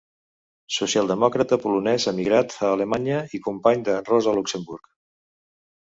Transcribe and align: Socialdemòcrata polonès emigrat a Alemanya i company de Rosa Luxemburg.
Socialdemòcrata 0.77 1.59
polonès 1.67 2.09
emigrat 2.13 2.57
a 2.65 2.73
Alemanya 2.81 3.21
i 3.39 3.43
company 3.51 3.87
de 3.91 4.01
Rosa 4.13 4.39
Luxemburg. 4.41 4.95